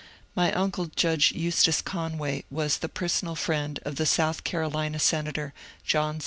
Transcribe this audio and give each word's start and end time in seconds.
My 0.35 0.51
uncle 0.53 0.87
Judge 0.87 1.31
Eustace 1.33 1.79
Conway 1.79 2.43
was 2.49 2.79
the 2.79 2.89
personal 2.89 3.35
friend 3.35 3.79
of 3.85 3.97
the 3.97 4.07
South 4.07 4.43
Carolina 4.43 4.97
senator, 4.97 5.53
John 5.85 6.17
C. 6.19 6.19